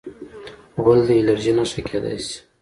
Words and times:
غول 0.81 0.99
د 1.07 1.09
الرجۍ 1.19 1.51
نښه 1.57 1.81
کېدای 1.89 2.17
شي. 2.25 2.35